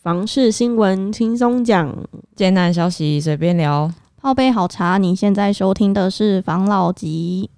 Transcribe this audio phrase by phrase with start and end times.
[0.00, 1.92] 房事新闻轻松讲，
[2.36, 4.96] 艰难消息随便聊，泡杯好茶。
[4.96, 7.50] 你现在收听的是房老吉。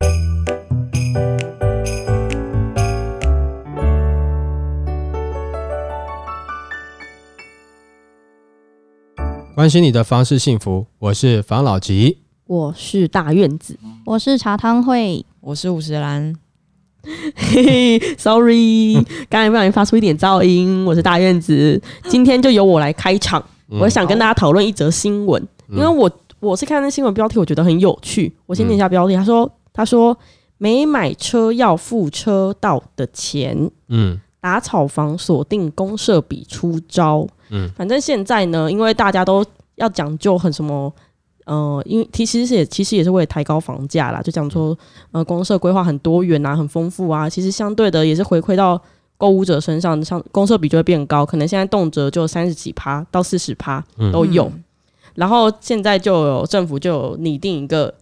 [9.54, 16.34] 关心你的房事幸福，我是房老吉，我是大院子，我是茶汤会，我是五十岚。
[17.02, 17.32] 嘿
[17.98, 18.94] 嘿，sorry，
[19.28, 20.84] 刚才不小心发出一点噪音。
[20.84, 23.42] 我是大院子，今天就由我来开场。
[23.70, 28.30] 嗯、我想跟大家讨论一则新闻，嗯、因为我我是看那新闻标题，我觉得很有趣。
[28.46, 30.16] 我先念一下标题，他说：“他说
[30.58, 39.42] 没买车要付车道的钱，嗯，打草房锁定公社比出招，嗯，反正现在呢，因为大家都
[39.76, 40.92] 要讲究很什么。”
[41.50, 44.76] 呃，因为其实是也其实也是为了抬高房价啦，就讲说，
[45.10, 48.80] 呃，公社规划很多元啊，很丰富啊，其实相对的也是回馈到
[49.16, 54.44] 购物者身上，像公社比就会变高，可能现在动辄就三十几趴到四十趴都有。
[54.44, 54.62] 嗯、
[55.16, 57.92] 然后现在就有政府就有拟定一个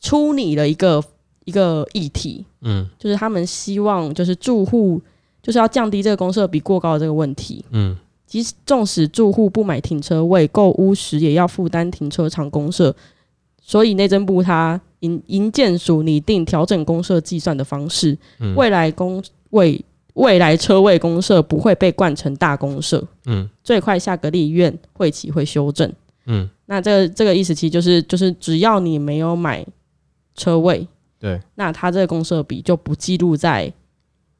[0.00, 1.04] 出拟的一个
[1.44, 4.98] 一个议题，嗯，就是他们希望就是住户
[5.42, 7.94] 就是要降低这个公社比过高的这个问题，嗯。
[8.42, 12.92] 即纵使住户不买停车位，购屋时也要负担停车场公设，
[13.62, 19.80] 所以内政部它营营建署拟定调整公设计算的方式，嗯、未来公位
[20.14, 25.88] 未来车位公设不会被灌成大公设，嗯，最快下个立院会期会修正，
[26.26, 29.64] 嗯，那这个这个意思其实就是就是只要你没有买
[30.34, 30.88] 车位，
[31.20, 33.72] 对，那它这个公设比就不记录在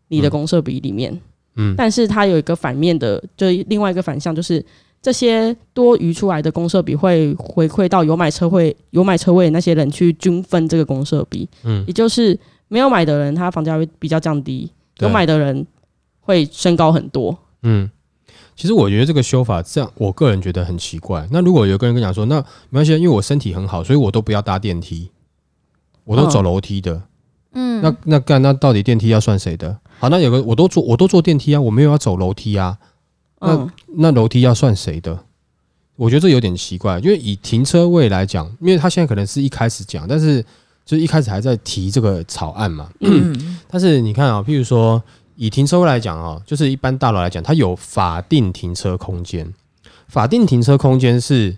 [0.08, 1.12] 你的公设比里面。
[1.12, 1.20] 嗯
[1.56, 4.64] 嗯，但是它有一个反面的，就另外一个反向，就是
[5.00, 11.48] 这些多余出来的公设比会回馈到有买车位、有买车位的那些人去均分这个公设比。
[11.62, 12.38] 嗯，也就是
[12.68, 15.66] 没有买的人，他房价会比较降低；有买的人
[16.20, 17.36] 会升高很多。
[17.62, 17.90] 嗯，
[18.56, 21.28] 其实我觉得这个修法这样，我个人觉得很奇怪。
[21.30, 25.10] 那如果有个人跟你讲说，那没关系，因为我身体很好，所以我都不要搭电梯，
[26.04, 27.02] 我都走楼梯的。
[27.52, 29.78] 嗯，那那干那到底电梯要算谁的？
[30.04, 32.76] 好，那有个我都坐，我都坐电梯啊，我没有要走楼梯啊。
[33.40, 35.18] 那、嗯、那楼梯要算谁的？
[35.96, 40.42] 我觉得这有点奇怪，因为以停车位来讲，因为他现在可能是一开始讲，但是
[40.84, 42.90] 就是一开始还在提这个草案嘛。
[43.00, 43.34] 嗯，
[43.66, 45.02] 但是你看啊，譬如说
[45.36, 49.50] 以停车位来讲啊，就是一般大楼来讲，它有法定停车空间，
[50.08, 51.56] 法定停车空间是。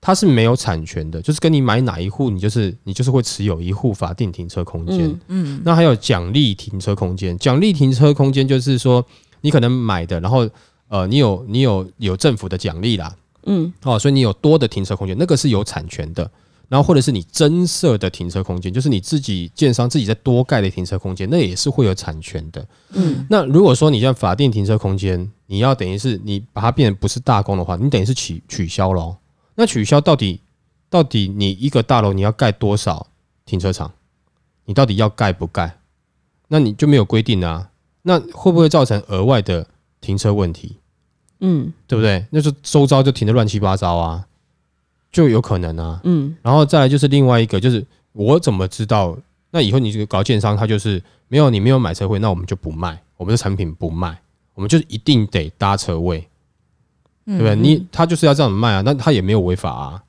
[0.00, 5.06] 它是没有产权的，就是跟你买哪一户，你就是你就是会持有一户法定停车空间。
[5.28, 9.04] 嗯，嗯，那还有奖励停车空间，奖励停车空间就是说
[9.40, 10.48] 你可能买的，然后
[10.88, 13.14] 呃，你有你有有政府的奖励啦，
[13.46, 16.30] 嗯，哦，所以你有多的停车空间，那个是有产权的。
[16.70, 22.62] 然后或者是你增设的停车空间，就是你自己建商自己在多盖的停车空间，那也是会有产权的。
[22.92, 29.16] 嗯，那如果说你像法定停车空间，你要等于是你把它变成不是大公的话，你等于是取取消喽。
[29.60, 30.40] 那取消到底，
[30.88, 33.08] 到底你一个大楼你要盖多少
[33.44, 33.92] 停车场？
[34.66, 35.78] 你到底要盖不盖？
[36.46, 37.70] 那你就没有规定啊？
[38.02, 39.66] 那会不会造成额外的
[40.00, 40.76] 停车问题？
[41.40, 42.24] 嗯，对不对？
[42.30, 44.28] 那就周遭就停的乱七八糟啊，
[45.10, 46.00] 就有可能啊。
[46.04, 49.18] 嗯，然后再来就是另外一个，就是我怎么知道？
[49.50, 54.20] 那以后你这个搞建商，他就是没有你没有买车位，那我们就不卖，我们的产品不卖，
[54.54, 56.28] 我们就一定得搭车位。
[57.28, 57.54] 对不对？
[57.54, 60.02] 你他就是要这样卖啊，那他也没有违法啊，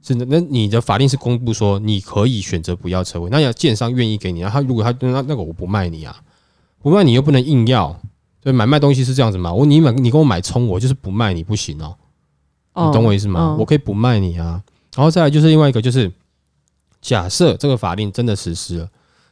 [0.00, 0.24] 是的。
[0.26, 4.48] 那你的法令是公布说你可以选择不要车位，那要建商愿意给你啊。
[4.48, 6.16] 他如果他那那个我不卖你啊，
[6.78, 7.88] 不卖你又不能硬要，
[8.40, 9.52] 所以买卖东西是这样子嘛。
[9.52, 11.96] 我你买你跟我买葱，我就是不卖你不行哦，
[12.86, 13.56] 你懂我意思吗？
[13.58, 14.62] 我可以不卖你啊。
[14.94, 16.12] 然后再来就是另外一个就是，
[17.00, 18.88] 假设这个法令真的实施了，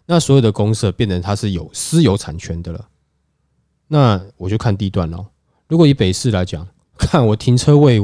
[0.07, 2.89] 那所有的公社变成它是有私有产权的了，
[3.87, 5.27] 那我就看地段喽。
[5.69, 6.67] 如果以北市来讲。
[7.07, 8.01] 看我停车位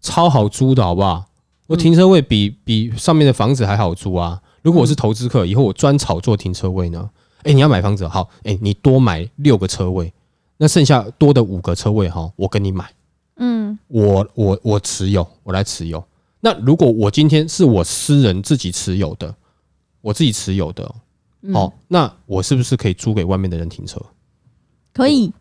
[0.00, 1.26] 超好租的好不好？
[1.68, 4.42] 我停车位比比上面的房子还好租啊！
[4.62, 7.08] 如果我是投资客，以后我专炒作停车位呢？
[7.44, 10.12] 哎，你要买房子好，哎，你多买六个车位，
[10.58, 12.92] 那剩下多的五个车位哈，我跟你买。
[13.36, 16.04] 嗯，我我我持有，我来持有。
[16.40, 19.34] 那如果我今天是我私人自己持有的，
[20.00, 20.94] 我自己持有的，
[21.52, 24.00] 好，那我是不是可以租给外面的人停车？
[24.92, 25.32] 可以，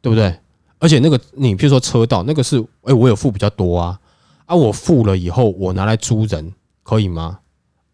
[0.00, 0.38] 对不对？
[0.84, 3.98] 而且那个，你譬如说车道，那个是，哎，我有付比较多啊，
[4.44, 6.52] 啊，我付了以后，我拿来租人
[6.82, 7.38] 可以吗？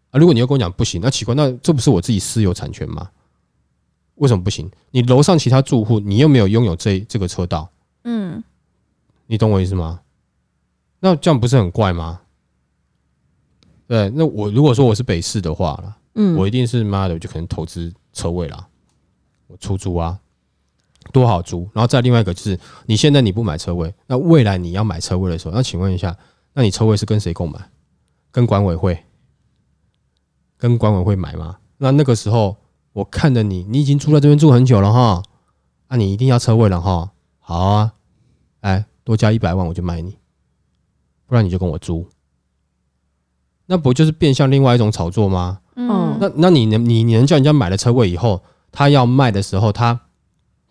[0.09, 3.09] 啊，如果你要跟我讲不行，那奇怪，那这不是我自己私有产权吗？
[4.15, 4.69] 为什么不行？
[4.89, 7.69] 你楼上其他住户，你又没有拥有这这个车道，
[8.03, 8.43] 嗯，
[9.25, 10.01] 你懂我意思吗？
[10.99, 12.19] 那这样不是很怪吗？
[13.87, 18.67] 对，那我如果说我是北市的话了，嗯，我一定是妈的，我就可能投资车位啦，
[19.47, 20.19] 我出租啊。
[21.11, 21.69] 多好租。
[21.73, 26.17] 然后再另外一个就是，你现在你不买车位，那未来你要买车位的时候，那请问一下，
[26.53, 27.59] 那你车位是跟谁购买？
[28.31, 29.03] 跟管委会？
[30.57, 31.57] 跟管委会买吗？
[31.77, 32.57] 那那个时候
[32.93, 35.23] 我看着你，你已经住在这边住很久了哈，
[35.89, 37.11] 那、啊、你一定要车位了哈。
[37.39, 37.93] 好啊，
[38.61, 40.17] 哎，多加一百万我就卖你，
[41.27, 42.07] 不然你就跟我租。
[43.65, 45.59] 那不就是变相另外一种炒作吗？
[45.75, 49.99] 嗯，那那你能你你能叫人家买了车位以后，他要卖的时候，他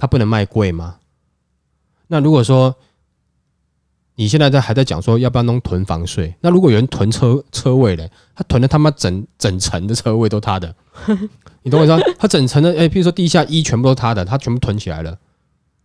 [0.00, 0.96] 他不能卖贵吗？
[2.08, 2.74] 那如果说
[4.16, 10.74] 你现在在还在讲说要不要弄囤房税，那如果有人囤车车位嘞，他囤的他妈整整层的车位都他的，
[11.62, 12.02] 你懂我意思吗？
[12.18, 15.16] 他整层的哎，譬如说地下一全部都他的，他全部囤起来了，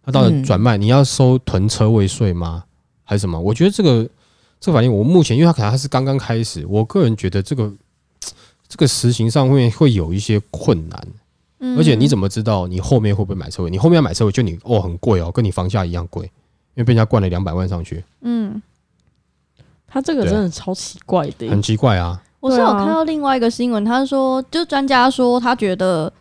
[0.03, 2.63] 他到底转卖，你要收囤车位税吗？
[3.03, 3.39] 还是什么？
[3.39, 4.09] 我觉得这个。
[4.57, 7.71] 这个反应我目前，因为他可能还是刚刚开始，我个人觉得这个
[8.67, 11.07] 这个实行上会会有一些困难，
[11.77, 13.69] 而且你怎么知道你后面会不会买车位？
[13.69, 16.31] 你后面要买车位，就你哦很贵哦，跟你房价一样贵，因
[16.75, 18.03] 为被人家灌了两百万上去。
[18.21, 18.61] 嗯，
[19.87, 22.21] 他这个真的超奇怪的，很奇怪啊！
[22.39, 26.11] 我是有看到另外一个新闻，他说，就专家说他觉得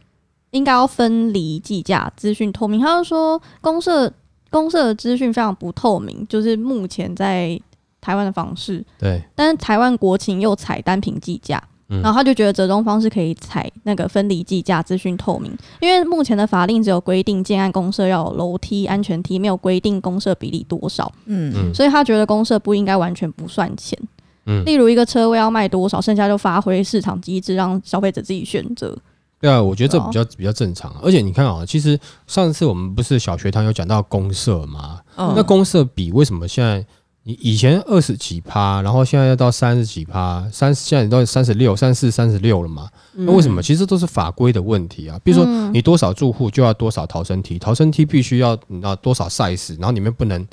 [0.51, 2.81] 应该要分离计价，资讯透明。
[2.81, 4.13] 他就说公社
[4.51, 7.61] 公社的资讯非常不透明，就是目前在。
[8.01, 15.55] 台湾的房市，对，但是台湾国情又采单品计价，嗯、然后他就觉得折中方式可以采那个分离计价，资讯透明。
[15.81, 23.99] 因为目前的法令只有规定建案公社要有楼梯、安全梯，没有规定公社比例多少，嗯，所以他觉得公社不应该完全不算钱，
[24.47, 28.97] 嗯，例如一个车位要卖多少，剩下就发挥市场机制，让消费者自己选择。
[29.41, 30.91] 对啊，我觉得这比较比较正常。
[31.03, 35.01] 而且你看啊，其实上次我们不是小学堂有讲到公社吗？
[35.17, 36.85] 嗯、那公社比为什么现在？
[37.27, 42.89] 你以前二十几趴，然后现在要到三十几趴，三现在你到三十六、三十四、三十六了嘛？
[43.15, 43.63] 那为什么？
[43.63, 45.19] 其实都是法规的问题啊。
[45.25, 50.47] 比如说，你多少住户就要多少逃生梯，逃生梯必须要你知道多少 size，然后里面不能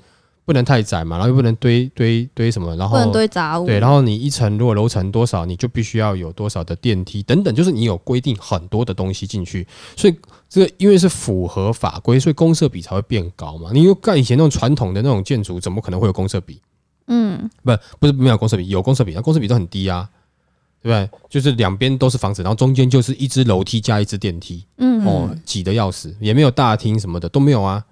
[0.46, 3.66] 不能太窄嘛，然后又不能堆堆堆什么，然后不能堆杂物。
[3.66, 9.68] 对，然后你一层如果楼层多少，你就必须要有多少的电梯等等，就是你有规定很多的东西进去，
[9.98, 10.16] 所以
[10.52, 13.70] 这个因为是符合法规，所以公设比才会变高嘛。
[13.72, 16.62] 你又盖以前那种传统的那种建筑，怎么可能会有公设比？
[17.08, 17.72] 嗯，不，
[18.02, 20.10] 不是没有公设比，有公设比，那公设比都很低啊，
[20.84, 21.20] 对不对？
[21.30, 27.86] 就是两边都是房子，然后中间就是一只楼梯加一只电梯，嗯，哦，挤得要死，也没有大厅什么的都没有啊。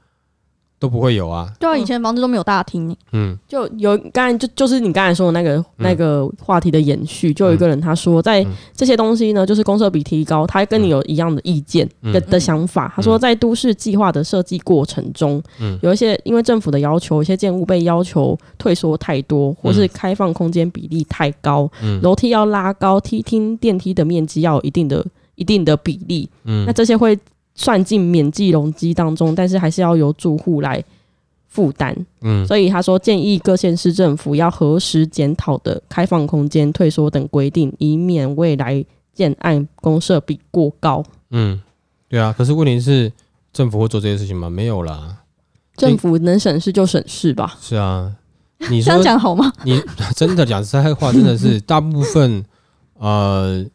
[0.80, 12.94] 都不会有啊，对啊，以前房子都没有大厅，嗯，就有刚才就就是你刚才说的那个、嗯、那个话题的延续，就有一个人他说，在这些东西呢，就是公设比提高，他跟你有一样的意见的、嗯、的想法。
[12.96, 25.06] 他说，在都市计划的设计过程中，嗯，有一些因为政府的要求，一些建物被要求退缩太多，或是开放空间比例太高，嗯，楼梯要拉高，梯厅电梯的面积要有一定的
[25.36, 27.20] 一定的比例，嗯，那这些会。
[27.60, 30.82] 算进免计容积当中，但是还是要由住户来
[31.50, 31.94] 负担。
[32.22, 38.82] 嗯，所以他说建议各县市政府要核实检讨的开放空间退缩等规定，以免未来
[39.14, 41.04] 建案公设比过高。
[41.32, 41.62] 嗯，
[42.08, 42.34] 对啊。
[42.38, 43.12] 可是问题是，
[43.52, 44.50] 政府会做这些事情吗？
[44.50, 45.18] 没有啦。
[45.76, 47.58] 政府能省事就省事吧。
[47.60, 48.16] 是啊，
[48.70, 49.52] 你说这样讲好吗？
[49.66, 49.82] 你
[50.16, 52.46] 真的讲实在话，真的是大部分
[53.00, 53.66] 呃。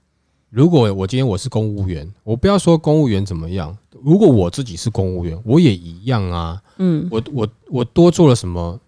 [0.54, 3.76] 如果我今天我是公务员，我不要说公务员怎么样。
[3.90, 6.62] 如果我自己是公务员，我也一样啊。
[6.78, 8.78] 嗯，我我我多做了什么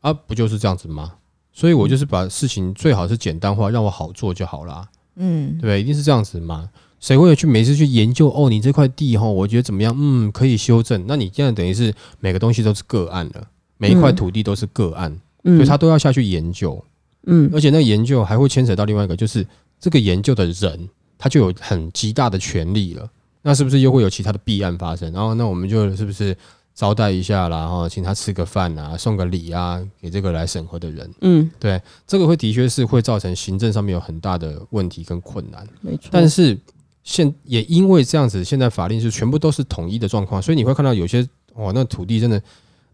[0.00, 0.10] 啊？
[0.14, 1.12] 不就是这样子吗？
[1.52, 4.88] 所以我就是把事情最好是简单化，让我好做就好啦。
[5.16, 5.82] 嗯，对不对？
[5.82, 6.70] 一定是这样子嘛。
[7.00, 8.48] 谁会去每次去研究哦？
[8.48, 9.94] 你这块地哈，我觉得怎么样？
[9.98, 11.04] 嗯，可以修正。
[11.06, 16.82] 那你现在等于是每个东西都是个案了，每一块土地都是个案，嗯，所以他都要下去研究。
[17.26, 19.46] 嗯，而且那个研究还会牵扯到另外一个，就是。
[19.80, 20.88] 这个研究的人，
[21.24, 23.10] 他就有很极大的权利了。
[23.40, 25.10] 那是不是又会有其他的弊案发生？
[25.10, 26.36] 然后，那我们就是不是
[26.74, 31.10] 招待一下啦，然后请他吃个饭啊，送个礼啊，给这个来审核的人。
[31.22, 35.66] 嗯，对，这个会的确是会造成行政上面有很大的问题跟困难。
[35.80, 36.10] 没错。
[36.10, 36.58] 但是
[37.04, 42.42] 现也因为这样子，现在法令是全部都是统一的状况，所以你会看到有些哇，那土地真的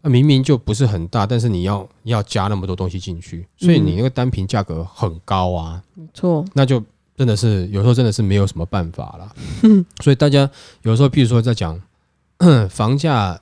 [0.01, 5.83] 那明明就不是很大，但是你要你要加那么多东西进去，所以你那个单品价格很高啊。
[5.95, 6.81] 没错，那就
[7.21, 9.31] 真的是有时候真的是没有什么办法了。
[10.01, 10.49] 所以大家
[10.81, 11.79] 有时候，譬如说在讲
[12.67, 13.39] 房价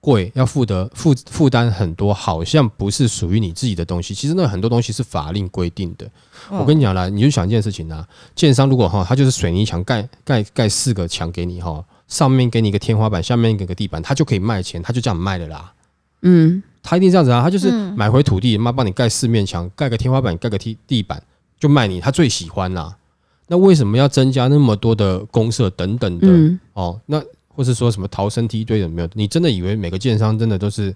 [0.00, 4.14] 贵，要负得负负担很多，好像不是属于你自己的东西。
[4.14, 6.08] 其实那很多东西是法令规定的。
[6.50, 8.06] 我跟你讲啦，你就想一件事情啊，
[8.36, 15.72] 建商如果哈，他就是水泥墙盖盖盖四个墙给你哈，上面给你一个天花板，下面给个地板，他就可以卖钱，他就这样卖的啦。
[16.22, 21.20] 嗯，他一定这样子啊，他就是买回土地，妈帮你盖四面墙，盖个天花板，盖个地地板。
[21.58, 22.94] 就卖你，他最喜欢啦。
[23.48, 26.26] 那为什么要增加那么多的公社等等的？
[26.74, 29.08] 哦，那或是说什么逃生梯堆有没有？
[29.14, 30.94] 你真的以为每个建商真的都是？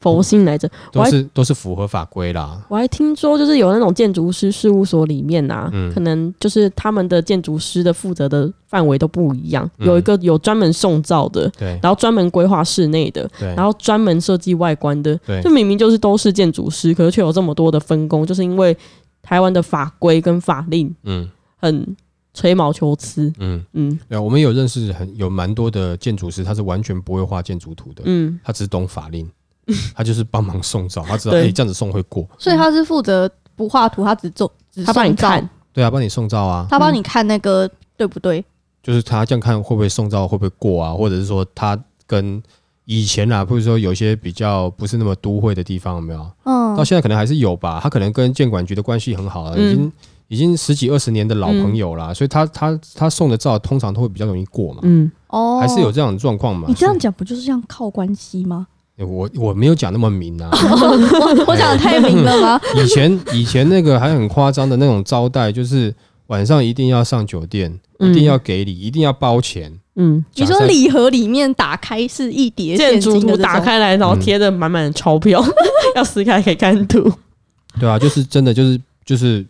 [0.00, 2.58] 佛心来着，都是都是符合法规啦。
[2.70, 9.70] 我还听说，就是有那种建筑师事务所里面啊，嗯、可能就是他们的建筑师的负责的范围都不一样。
[9.76, 18.74] 嗯、有一个有专门送造的，对，然后专门规划室内的，对，然后专门设计外观的，对，就明明就是都是建筑师，可是却有这么多的分工，就是因为
[19.20, 21.28] 台湾的法规跟法令，嗯，
[21.60, 21.96] 很
[22.34, 23.98] 吹毛求疵，嗯嗯。
[24.08, 29.30] 对，我们有认识很有蛮多的建筑师，他是完全不会画建筑图的，嗯，他只懂法令。
[29.94, 38.44] 他就是帮忙送照，他知道哎、欸，这样子送会过，所以他是负责不画图，他只做，只他帮你看，对啊，帮你送照啊，他帮你看那个对不对？
[38.82, 40.92] 就是他这样看会不会送照，会不会过啊？
[40.92, 42.42] 或者是说他跟
[42.84, 46.28] 以前啊，或者说有些比较不是那么都会的地方有没有？
[46.44, 47.78] 嗯，到现在可能还是有吧。
[47.80, 49.92] 他可能跟建管局的关系很好了，已经、嗯、
[50.30, 54.78] 已经十几二十年的老朋友啦，嗯、所以他他他送的照通常都会比较容易过嘛。
[54.84, 56.66] 嗯，哦，还是有这样的状况嘛？
[56.68, 58.68] 你这样讲不就是这样靠关系吗？
[58.96, 62.60] 我我没有讲那么明啊， 我我讲的太明了吗？
[62.80, 65.92] 以前以前那个还很夸张的那种招待，就是
[66.28, 69.72] 晚上一定要上酒店，一定要给礼，一定要包钱。
[69.96, 75.42] 嗯，你说礼盒里面打开是一叠建筑图，打开来然后贴的满满的钞票，
[75.96, 77.10] 要撕开可以看图。
[77.80, 79.44] 对啊，就是真的就是就是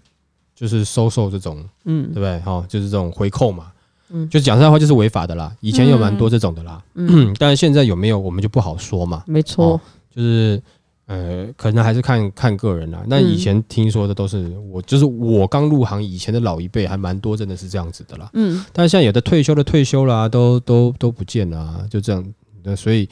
[0.60, 2.38] 就是收受这种，嗯，对不对？
[2.40, 3.72] 哈，就是这种回扣嘛。
[4.10, 5.50] 嗯，就讲实在话，就是违法的啦。
[5.60, 9.24] 以前有蛮多这种的啦，嗯， 但是现在有没有，我们就不好说嘛。
[9.26, 9.80] 没错，
[10.14, 10.60] 就是
[11.06, 13.02] 呃，可能还是看看个人啦。
[13.06, 18.28] 那以前听说的都是我，就是我刚入行以前的老一辈，还蛮多，真的是这样子的啦。
[18.34, 22.22] 嗯，但是现在有的退休的退休啦，都都都不见了，就这样。
[22.62, 23.08] 那所以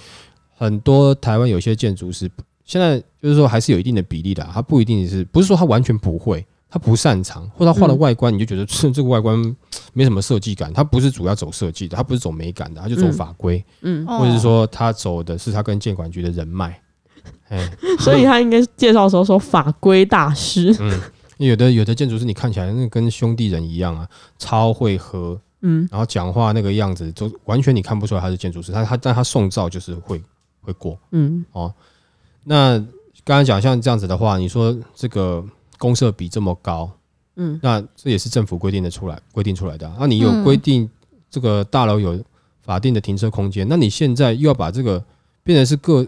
[0.58, 2.30] 很多台湾有些建筑师，
[2.66, 6.44] 现在就是说还是有一定的比例的，他不一定是，不是说他完全不会。
[6.70, 9.56] 他不擅长，或者他画的外观，你就觉得这 这个外观
[9.94, 10.70] 没什么设计感。
[10.70, 16.78] 他不是主要走设计的，他不是走美感的，他就走法规，嗯，或者是说他走的是他跟建管局的人脉，
[17.48, 20.76] 哎，所以他应该介绍的时候说法规大师。
[20.78, 21.00] 嗯，
[21.38, 24.06] 有的有的建筑师你看起来那跟兄弟人一样啊，
[24.38, 28.72] 超会喝，嗯，然后讲话那个样子，就完全你看不出来他是建筑师。
[28.72, 30.22] 他他但他送照就是会
[30.60, 31.72] 会过，嗯，哦，
[32.44, 32.78] 那
[33.24, 35.42] 刚才讲像这样子的话，你说这个。
[35.78, 36.90] 公设比这么高，
[37.36, 39.96] 嗯，那这也是政府规定的出来规定出来的啊。
[40.00, 40.88] 那你有规定
[41.30, 42.18] 这个大楼有
[42.60, 45.02] 法定的停车空间，那你现在又要把这个
[45.42, 46.06] 变成是个，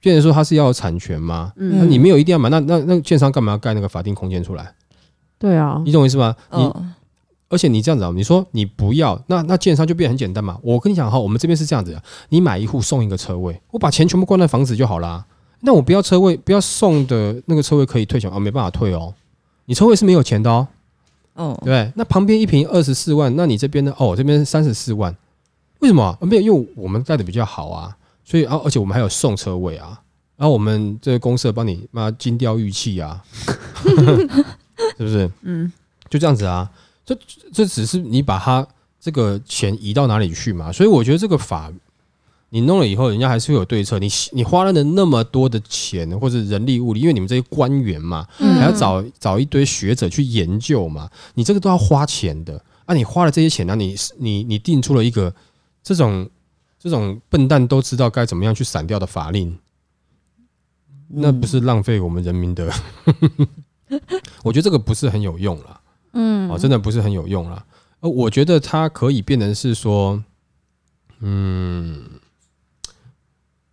[0.00, 1.52] 变成说它是要有产权吗？
[1.56, 4.74] 嗯，那你没有一定要买，那那那建商干嘛要盖那个法定空间出来？
[5.38, 6.34] 对啊，你懂我意思吗？
[6.52, 6.72] 你
[7.48, 10.56] 而且你这样子啊，你说你不要，那那建商就变很简单嘛。
[10.62, 15.26] 我跟你讲哈，我们这边是这样子的，你买一户送一个车位，我把钱全部关在房子就好啦。
[15.60, 18.38] 那我不要车位，不要送的那个车位可以退钱啊？
[18.38, 19.12] 没办法退哦，
[19.66, 20.66] 你车位是没有钱的哦。
[21.34, 23.94] 哦，对，那旁边一瓶二十四万，那你这边呢？
[23.98, 25.14] 哦，这边三十四万，
[25.80, 26.18] 为什么啊？
[26.22, 30.00] 没有，因为我们盖的比较好啊，所以啊，而且我们还有送车位啊，
[30.36, 33.22] 然后我们这个公社帮你妈金雕玉砌啊，
[34.96, 35.30] 是不是？
[35.42, 35.70] 嗯，
[36.08, 36.68] 就这样子啊，
[37.04, 37.16] 这
[37.52, 38.66] 这只是你把它
[38.98, 41.70] 这个钱移到哪里去嘛，所以我觉得这个法。
[42.52, 43.96] 你弄了以后，人家还是会有对策。
[44.00, 52.94] 你你花了那么多的钱或者人力物力，因为你们这些官员嘛，还要找找一堆学者去研究嘛，你这个都要花钱的啊！
[52.94, 55.32] 你花了这些钱，那你你你定出了一个
[55.80, 56.28] 这种
[56.76, 59.56] 这种笨蛋都知道该怎么样去闪掉的法令，
[61.06, 62.68] 那不是浪费我们人民的？
[64.42, 65.80] 我觉得这个不是很有用了，
[66.14, 67.64] 嗯，哦，真的不是很有用了。
[68.00, 70.24] 呃，我觉得它可以变成是说，
[71.20, 72.02] 嗯。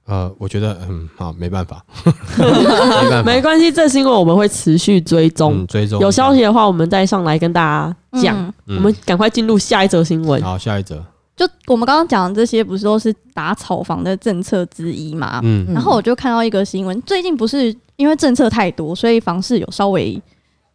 [0.08, 1.84] 呃，我觉得嗯，好，没办法，
[2.40, 8.38] 没办法，没关系，这新闻我们会持续追踪，嗯、追踪有消息的话，我们再上来跟大家讲。
[8.68, 10.42] 嗯、我们赶快进入下一则新闻。
[10.42, 11.04] 好，下一则，
[11.36, 15.42] 就我们刚刚讲的这些，不是都是打炒房的政策之一嘛？
[15.44, 20.22] 嗯，然后我就看到一个新闻，最近不是因为政策太多，所以房市有稍微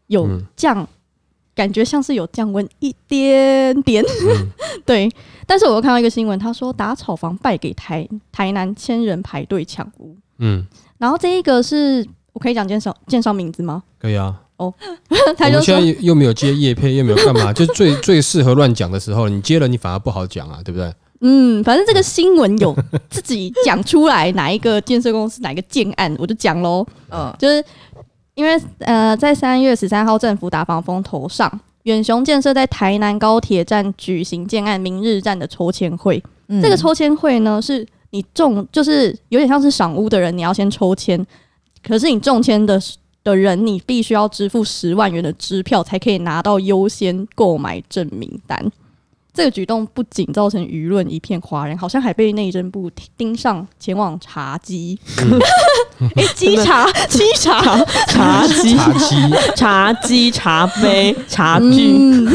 [0.08, 0.86] 有降。
[1.52, 4.48] 嗯感觉像是有降温一点点，嗯、
[4.86, 5.06] 对。
[5.46, 10.16] 但是我又看到一个新闻，他说打炒房败给台台南千人排队抢屋。
[10.38, 10.66] 嗯，
[10.96, 13.82] 然后这一个是我可以讲介绍介绍名字吗？
[14.00, 14.34] 可以啊。
[14.56, 14.72] 哦，
[15.36, 20.90] 他就现在又没有接叶配，又没有干嘛，就最最适合乱讲的时候，你接了你反而不好讲啊，对不对？
[21.20, 22.74] 嗯，反正这个新闻有
[23.10, 26.86] 自己讲出来哪一个建设公司哪一个建案，我就讲喽。
[27.10, 27.62] 嗯，就是。
[28.34, 36.22] 因为呃，在三月十三号，政府打防风头上，远雄建设在台南高铁站举行建案明日站的抽签会。
[36.48, 41.24] 嗯、这个抽签会呢，是你中，就是有点像是赏屋的人，你要先抽签。
[41.82, 42.80] 可是你中签的
[43.22, 48.64] 的人，你必须要支付十万元的支票，才可以拿到优先购买证明单。
[49.34, 54.98] 这个举动不仅造成舆论一片哗然，好像还被内政部盯上，前往查缉。
[56.16, 57.62] 哎，稽查、 稽查、
[58.08, 61.96] 查缉、茶几、茶几、茶杯、茶具。
[61.96, 62.28] 嗯、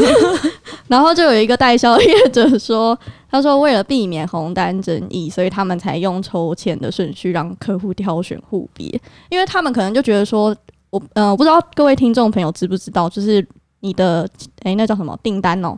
[0.88, 2.98] 然后就有一个代销业者说，
[3.30, 8.88] 他说为了避免红单争议，所以他们才用抽签的顺序让客户挑选户别，
[9.30, 10.56] 因为他们可能就觉得说，
[10.90, 13.46] 我呃，我不知道各位听众朋友知不知道，就是
[13.82, 14.28] 你的
[14.64, 15.78] 哎，那叫什么订单哦？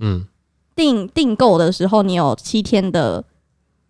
[0.00, 0.26] 嗯。
[0.78, 3.24] 订订购的时候，你有七天的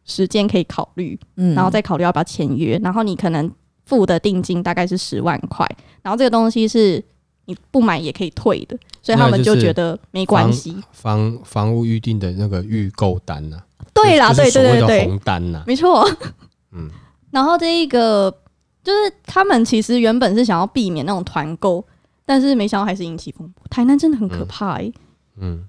[0.06, 2.80] 时间可以考虑，嗯，然后再考虑要不要签约。
[2.82, 3.52] 然后你可能
[3.84, 5.68] 付的定金大概是十万块，
[6.00, 7.04] 然后这个东西是
[7.44, 10.82] 你不买也可以退的，所以他们就觉得没关系。
[10.92, 13.84] 房房，屋预定的那个预购单呢、啊？
[13.92, 16.10] 对啦，对对对对，红单呐、啊，没错。
[16.72, 16.88] 嗯，
[17.30, 18.34] 然后这一个
[18.82, 21.84] 就是他们其实原本是想要避免那种团购，
[22.24, 23.62] 但是没想到还是引起风波。
[23.68, 24.92] 台南真的很可怕哎、欸。
[25.36, 25.58] 嗯。
[25.58, 25.64] 嗯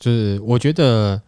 [0.00, 1.20] 就是我觉得，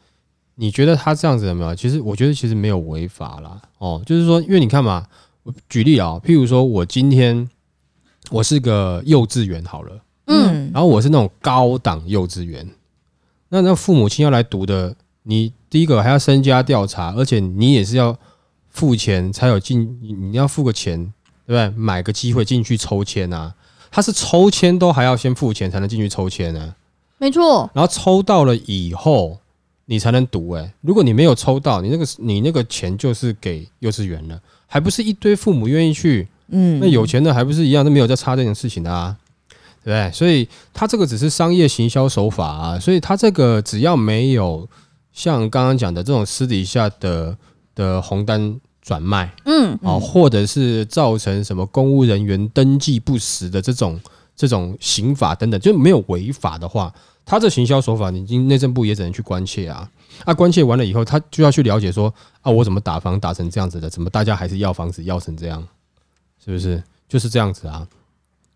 [0.54, 1.74] 你觉得他这样子有没有？
[1.76, 3.60] 其实我觉得其实没有违法啦。
[3.76, 4.02] 哦。
[4.04, 5.06] 就是说，因为你看嘛，
[5.42, 7.48] 我举例啊，譬如说我今天
[8.30, 12.66] 我是个幼稚园好了，嗯，然后我是那种高档幼稚园，
[13.50, 18.18] 那那父母亲要来读的，你第一个还要身家调查，而且你也是要
[18.70, 21.12] 付钱才有进，你要付个钱，
[21.46, 21.68] 对不对？
[21.76, 23.54] 买个机会进去抽签啊，
[23.90, 26.74] 他是抽签都还要先付钱才能进去抽签呢。
[27.22, 29.38] 没错，然后抽到了以后，
[29.84, 30.74] 你才能读哎。
[30.80, 36.26] 如果你没有抽到，你那个你那个钱就是给幼稚园了，还不是一堆父母愿意去？
[36.48, 39.16] 嗯，那有钱的还不是一样都没有在差这件事情的啊，
[39.84, 40.10] 对不对？
[40.10, 44.68] 所以他这个只是商业行销手法啊，所以他这个只要没有
[45.12, 47.36] 像刚刚讲的这种私底下的
[47.76, 54.00] 的红单转卖，嗯，啊，或者是造成什么公务人员登记不实的这种
[54.34, 56.92] 这种刑法等等，就没有违法的话。
[57.24, 59.90] 他这行销手法，你经内政部也只能去关切啊。
[60.24, 62.12] 啊，关切完了以后，他就要去了解说
[62.42, 63.88] 啊，我怎么打房打成这样子的？
[63.88, 65.66] 怎么大家还是要房子要成这样？
[66.44, 67.86] 是不是就是这样子啊？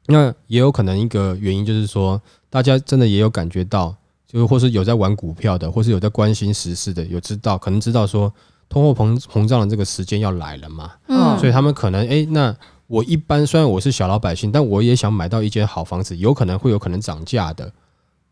[0.06, 2.20] 那也有可能一个原因就是说，
[2.50, 3.94] 大家真的也有感觉到，
[4.26, 8.32] 就是或是有在玩股票的，或是有在关心时事的，有知道可能知道说
[8.68, 10.92] 通货膨膨胀的这个时间要来了嘛。
[11.08, 12.54] 嗯，所以他们可能哎、欸，那
[12.86, 17.72] 我一般虽然我是小老百姓，但我也想买到一间好房子，有可能会有可能涨价的。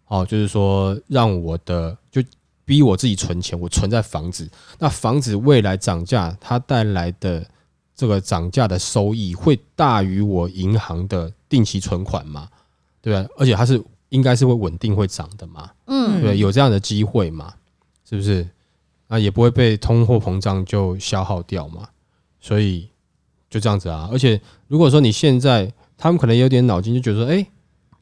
[0.06, 2.22] 哦，就是说，让我的就
[2.64, 4.48] 逼我自己存钱，我存在房子。
[4.78, 7.44] 那房子未来涨价，它带来的
[7.96, 12.48] 这个涨价的收益会大于我银行的定期存款嘛？
[13.00, 13.34] 对不对？
[13.38, 15.70] 而且它是应该是会稳定会涨的嘛？
[15.86, 17.54] 嗯，对，有这样的机会嘛？
[18.08, 18.46] 是不是？
[19.08, 21.88] 那，也不会被通货膨胀就消耗掉嘛？
[22.40, 22.88] 所以
[23.48, 24.08] 就这样子啊。
[24.12, 27.46] 而且如果说你现在他们可能有点脑筋，就觉得说，哎，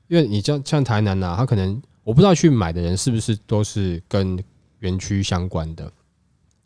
[0.08, 1.80] 因为你像像台南呐，他可能。
[2.04, 4.38] 我不知道去买的人是不是都是跟
[4.80, 5.84] 园区相关的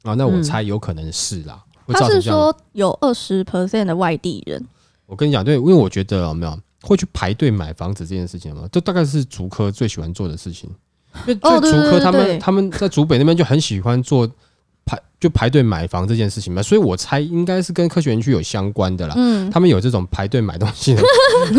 [0.03, 0.15] 啊？
[0.15, 1.63] 那我猜有可能是啦。
[1.87, 4.67] 嗯、他是说有二十 percent 的外地人。
[5.07, 10.71] 我跟你讲，对，因为我觉得有没有会去排队买房子这件事情嘛，这大概是竹科最喜欢做的事情。
[11.27, 14.31] 因为竹科他们他们在竹北那边就很喜欢做。
[14.89, 19.17] 排就排队买房这件事情嘛，所以我猜应该是跟科学园区有相关的啦。
[19.19, 21.03] 嗯，他们有这种排队买东西的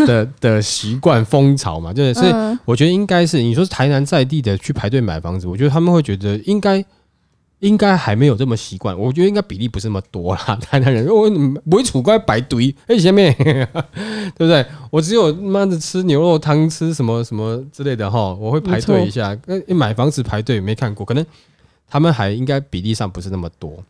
[0.06, 2.32] 的的习惯风潮嘛，对，所以
[2.64, 6.84] 我觉得应该是你说是台南在地的去排队买房子，我觉得他们会觉得应该
[7.60, 8.96] 应该还没有这么习惯。
[8.98, 10.56] 我觉得应该比例不是那么多啦。
[10.62, 11.28] 台南人我
[11.68, 13.66] 不会楚怪白堆哎，前面 对
[14.36, 14.64] 不对？
[14.90, 19.36] 我只有妈的吃牛肉汤，吃什么什么之类的哈，我会排队一下。
[19.46, 21.24] 那买房子排队没看过，可能。
[21.90, 23.82] 他们还应该比例上不是那么多。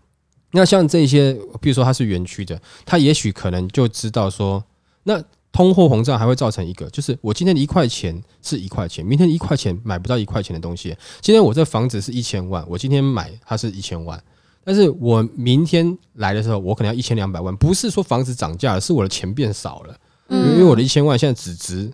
[0.53, 2.57] 那像这些，比如说他是园区的，
[2.87, 4.63] 他也许可能就知道说，
[5.03, 5.21] 那
[5.53, 10.97] 通货膨胀还会造成一个，就是我今天的一块钱是一块钱，明天一块钱买不到一块钱的东西。
[11.21, 14.23] 今天我这房子是一千万，我今天买它是一千万，
[14.63, 17.57] 但是我明天来的时候，我可能要一千两百万。
[17.57, 19.97] 不是说房子涨价了，是我的钱变少了，
[20.29, 21.93] 因为我的一千万现在只值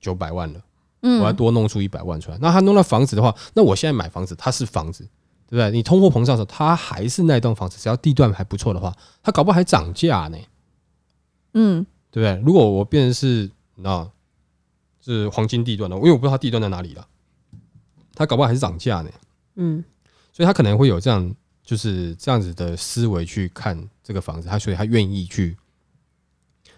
[0.00, 0.60] 九百万了，
[1.00, 2.38] 我要多弄出一百万出来。
[2.40, 5.06] 那他弄到房子的话，那我现在买房子，它是房子。
[5.52, 5.70] 对不对？
[5.70, 8.90] 你通货膨胀的时候，它还是那栋房子，只要地段还不错的话，
[9.22, 10.38] 它搞不好还涨价呢。
[11.52, 12.40] 嗯，对不对？
[12.46, 14.08] 如果我变成是那，
[15.00, 17.04] 是黄金地段的，因为我不知道它地段在哪里了，
[18.14, 19.10] 它搞不好还是涨价呢。
[19.56, 19.82] 嗯，
[20.32, 25.56] 所以他可能会有这样，就是这样子的思维去看这个房子，他所以他愿意去，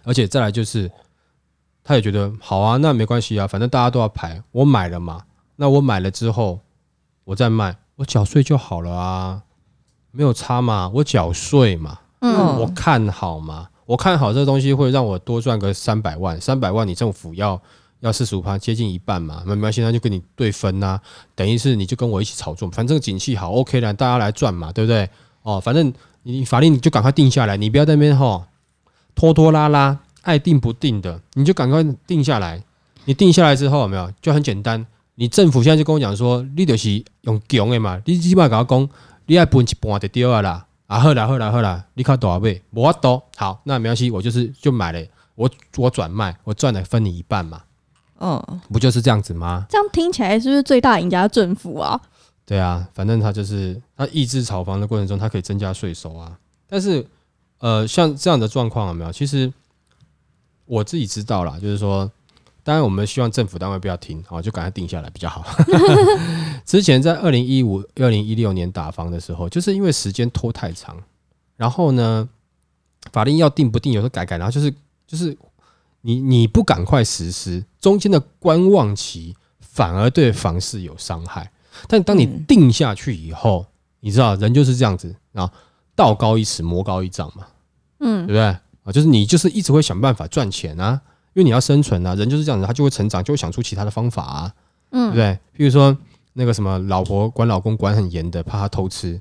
[0.05, 0.91] 而且再来就是，
[1.83, 6.61] 他也觉得好啊，那没关系啊，反正大家都要排，我买了嘛，那我买了之后，
[7.25, 7.77] 我再卖。
[7.97, 9.45] 我缴税就好了啊，
[10.11, 17.61] 没有差嘛，我缴税嘛，嗯，我看好嘛，我看好这个东西会让我多赚个三百万，三百万你政府要
[18.01, 21.01] 要四十五趴，接近一半嘛，那没关系，那就跟你对分呐、啊，
[21.35, 25.09] 等于是你就跟我一起炒作，反正景气好，OK 了，大家来赚嘛，对不对？
[25.43, 25.93] 哦，反正
[26.23, 28.45] 你法令你就赶快定下来，你不要在那边吼
[29.15, 32.63] 拖拖拉拉，爱定不定的，你就赶快定下来。
[33.07, 34.11] 你定下来之后有没有？
[34.23, 38.89] 就很简单，你政府现在就跟我讲说，你就是用强的嘛，你起码跟我讲，
[39.27, 40.67] 你爱分一半就对了啦。
[40.87, 42.63] 啊，好啦好啦好啦，你看多少倍？
[42.71, 45.03] 我多好，那没关系，我就是就买了，
[45.35, 47.63] 我我转卖，我赚了分你一半嘛。
[48.21, 49.67] 嗯，不就是这样子吗？
[49.69, 52.01] 这样听起来是不是最大赢家政府啊？
[52.47, 56.39] 对啊，反正他就是他抑制炒房的过程中，他可以增加税收啊。
[56.69, 57.07] 但是，
[57.59, 59.11] 呃，像这样的状况有没有？
[59.11, 59.53] 其实
[60.67, 62.11] 我自己知道啦，就是说，
[62.63, 65.45] 当然我们希望政府单位不要停，好，就赶快定下来比较好。
[66.65, 70.97] 之前在二零一五、二零一六年打房的时候，就是因为时间拖太长，
[71.57, 72.29] 然后呢，
[73.13, 74.73] 法令要定不定，有时候改改，然后就是
[75.07, 75.37] 就是
[76.01, 81.51] 你你不赶快实施，中间的观望期反而对房市有伤害。
[81.89, 83.67] 但当你定下去以后，
[84.01, 85.51] 你知道人就是这样子啊，
[85.95, 87.47] 道高一尺，魔高一丈嘛，
[88.01, 88.93] 嗯，对不对啊？
[88.93, 91.01] 就是你就是一直会想办法赚钱啊，
[91.35, 94.55] 因为你要生存啊，人就是这样子，他就会成长，就会想出其他的方法啊，
[94.93, 95.39] 嗯，对不对？
[95.53, 95.97] 比如说
[96.35, 99.13] 那个什么，老婆管老公管很严的，怕他偷吃，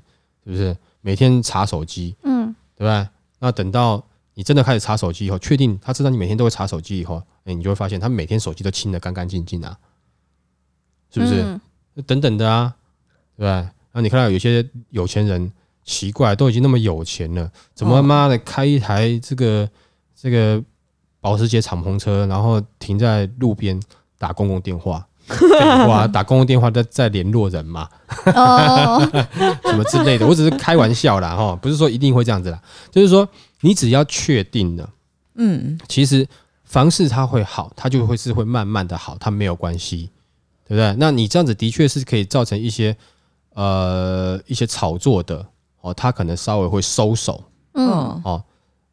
[0.44, 0.76] 是不是？
[1.00, 3.08] 每天查手机，嗯，对不对？
[3.38, 9.78] 那等到你真的开始查手机以后，确定他知道你每天都会查手机以后，哎，你就会发现他每天手机都清的干干净净啊，
[11.10, 11.60] 是不是？
[12.06, 12.74] 等等的啊，
[13.36, 13.52] 对吧？
[13.92, 15.52] 然后你看到有些有钱人
[15.84, 19.70] 奇怪，都已经那么有钱了，怎么妈的开一台这个
[20.16, 20.60] 这个
[21.20, 23.80] 保时捷敞篷车，然后停在路边
[24.18, 25.06] 打公共电话？
[25.88, 27.88] 哇，打公共电话在在联络人嘛？
[28.24, 30.26] 什么之类的？
[30.26, 32.60] 我只是开玩笑啦，哈，不是说一定会这样子啦。
[32.90, 33.28] 就是说，
[33.60, 34.90] 你只要确定了，
[35.34, 36.26] 嗯，其实
[36.64, 40.10] 房市它会好，它就会是会慢慢的好，它没有关系。
[40.66, 40.96] 对不对？
[40.98, 42.96] 那你这样子的确是可以造成一些
[43.52, 45.46] 呃一些炒作的
[45.82, 47.86] 哦，它可能稍微会收手，嗯
[48.24, 48.42] 哦。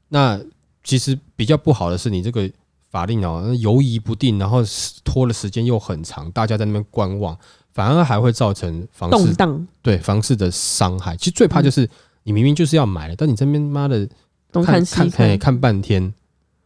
[0.09, 0.37] 那
[0.83, 2.41] 其实比较不好的是，你这个
[2.91, 4.61] 法令哦犹疑不定，然后
[5.03, 7.35] 拖的时间又很长，大家在那边观望，
[7.73, 11.17] 反而还会造成房市动荡，对房市的伤害。
[11.17, 11.89] 其实最怕就是
[12.21, 14.07] 你明明就是要买了，但你这边妈的
[14.51, 16.13] 东看西看看半天，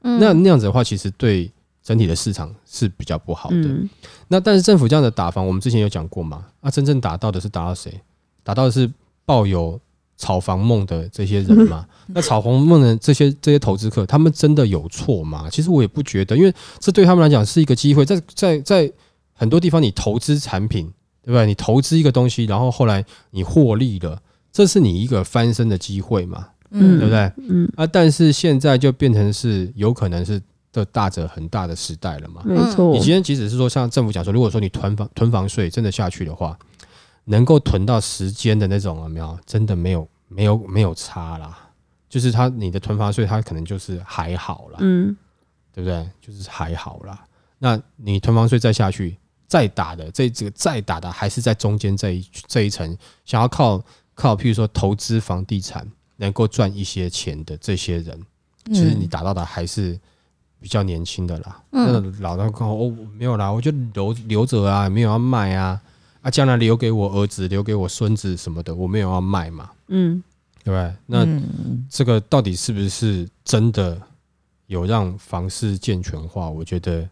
[0.01, 1.49] 那那样子的话，其实对。
[1.85, 3.87] 整体的市场是比较不好的，嗯、
[4.27, 6.43] 那但是政府这样的打房，我们之前有讲过嘛？
[6.61, 8.01] 啊，真正打到的是打到谁？
[8.41, 8.91] 打到的是
[9.23, 9.79] 抱有
[10.17, 11.85] 炒房梦的这些人嘛？
[12.07, 15.47] 那炒房梦的这些这些投资客，他们真的有错吗？
[15.49, 18.91] 其实我也不觉得，因为这对他们来讲是一个机会，在在在
[19.33, 20.85] 很多地方，你投资产品，
[21.23, 21.45] 对不对？
[21.45, 26.47] 你投资一个东西，然后后来你获利了，这是你一个翻身的机会嘛？
[26.71, 27.31] 嗯，对不对？
[27.49, 30.41] 嗯啊，但是现在就变成是有可能是。
[30.75, 32.41] 的大者很大的时代了嘛？
[32.43, 32.91] 没错。
[32.91, 36.59] 你今天即使是说像政府讲说，如果说你囤房囤房税真的下去的话，
[37.25, 39.37] 能够囤到时间的那种有没有？
[39.45, 41.57] 真的没有没有没有差啦。
[42.09, 45.15] 就是他你的囤房税，它可能就是还好啦，嗯，
[45.73, 46.09] 对不对？
[46.21, 47.25] 就是还好啦。
[47.59, 53.83] 那你囤房税再下去，再打的这这个再打的还是在中间这一这一层，想要靠
[54.13, 55.85] 靠，譬如说投资房地产
[56.15, 58.19] 能够赚一些钱的这些人，
[58.67, 59.99] 其实你打到的还是。
[60.57, 65.79] 比较年轻的啦，那老的哦没有啦，我就留留着啊，没有要卖啊，
[66.25, 70.23] 啊将来留给我儿子，留给我孙子什么的，我没有要卖嘛，嗯，
[70.63, 70.93] 对不对？
[71.05, 71.23] 那
[71.87, 74.01] 这个到底是不是真的
[74.65, 76.49] 有让房市健全化？
[76.49, 77.07] 我觉得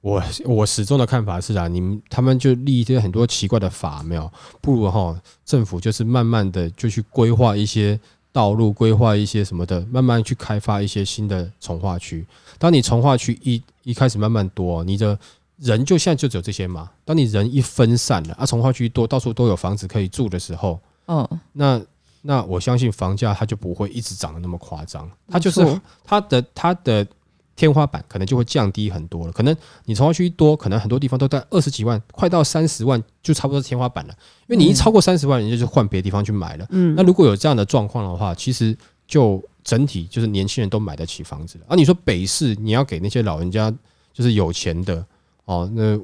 [0.00, 4.28] 我我始终的看法是啊，你们他们就立一些很多奇怪的法没有，
[4.60, 7.98] 不如哈政府就是慢慢的就去规划一些。
[8.32, 12.22] 道路规划一些什么的，慢慢去开发一些新的从化区。
[12.58, 15.18] 当你从化区一一开始慢慢多，你的
[15.58, 16.90] 人就现在就只有这些嘛。
[17.04, 21.80] 当你人一分散了，啊，从化区多，到处都有房子可以住的时候，嗯，那
[22.22, 27.06] 那我相信房价它就不会一直涨得那么夸张，它就是它的它的。
[27.56, 34.14] 天花板可能就会降低很多了，可能你从化区多，可能很多地方都在二十几万，快到三十万就差不多是天花板了。
[34.46, 36.66] 因为你一超过三十万，人家就换别的地方去买了。
[36.68, 38.76] 嗯，那如果有这样的状况的话，其实
[39.08, 41.64] 就整体就是年轻人都买得起房子了。
[41.68, 43.74] 而、啊、你说北市你要给那些老人家
[44.12, 45.02] 就是有钱的
[45.46, 45.98] 哦，那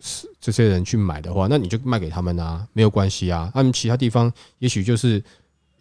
[0.00, 3.50] 是这些人去买的话，那你就卖给他们啊，没有关系啊。
[3.54, 5.22] 他们其他地方也许就是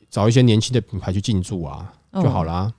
[0.10, 2.74] 找一些年轻的品牌去进驻啊就好了、啊。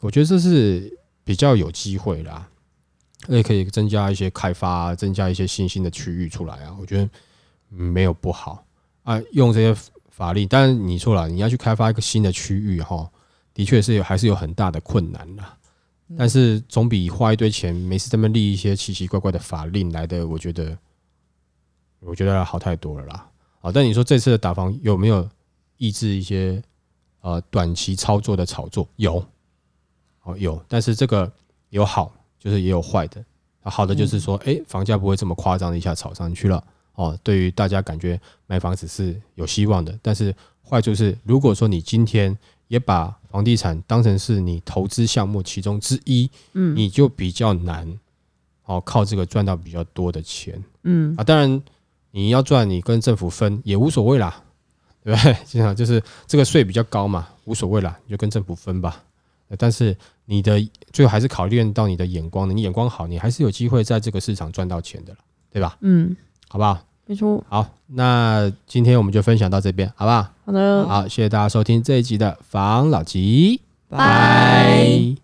[0.00, 0.98] 我觉得这是。
[1.24, 2.48] 比较有机会啦，
[3.28, 6.76] 也可以增加一些开发，增加一些新兴的区域出来啊。
[6.80, 7.08] 我觉得
[7.68, 8.64] 没有不好
[9.04, 10.44] 啊，用这些法律。
[10.44, 13.08] 当然你说了，你要去开发一个新的区域哈，
[13.54, 15.56] 的确是有还是有很大的困难啦。
[16.16, 20.76] 但是总比花一堆钱，没事这么立一些奇奇怪怪的法令来的，我觉得，
[22.00, 23.30] 我觉得要好太多了啦。
[23.60, 25.28] 好，但你说这次的打房有没有
[25.76, 26.62] 抑制一些
[27.20, 28.88] 呃短期操作的炒作？
[28.96, 29.24] 有，
[30.22, 31.30] 哦有，但是这个
[31.70, 33.24] 有好，就是也有坏的。
[33.64, 36.62] 好的就是说，哎，房价不会这么夸张的一下炒上去了。
[36.94, 39.96] 哦，对于大家感觉买房子是有希望的。
[40.02, 42.36] 但是坏处是，如果说你今天
[42.72, 47.86] 也把房地产当成是你投资项目其中之一，嗯，你就比较难，
[48.64, 51.62] 哦，靠这个赚到比较多的钱，嗯啊，当然
[52.12, 54.42] 你要赚，你跟政府分也无所谓啦，
[55.04, 55.36] 对不对？
[55.44, 59.04] 经常就是这个税比较高嘛，无所谓啦，你就跟政府分吧。
[59.58, 60.58] 但是你的
[60.94, 65.18] 最后还是考虑到你的眼光的，你眼光好，你还是有机会在这个市场赚到钱的了，
[65.50, 65.76] 对吧？
[65.82, 66.16] 嗯，
[66.48, 66.82] 好不好？
[67.06, 67.42] 没错。
[67.48, 70.28] 好，那今天我们就分享到这边，好不好？
[70.46, 70.86] 好的。
[70.88, 75.16] 好，谢谢大家收听这一集的防老集，拜。